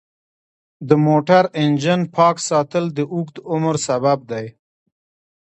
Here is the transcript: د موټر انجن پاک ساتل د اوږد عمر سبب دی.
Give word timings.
د 0.87 0.89
موټر 1.07 1.43
انجن 1.61 2.01
پاک 2.15 2.35
ساتل 2.49 2.85
د 2.97 2.99
اوږد 3.13 3.35
عمر 3.51 3.75
سبب 3.87 4.19
دی. 4.31 4.45